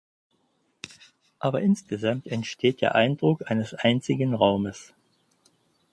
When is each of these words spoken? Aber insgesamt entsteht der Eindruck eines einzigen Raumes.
Aber 1.37 1.61
insgesamt 1.61 2.25
entsteht 2.25 2.81
der 2.81 2.95
Eindruck 2.95 3.51
eines 3.51 3.75
einzigen 3.75 4.33
Raumes. 4.33 4.95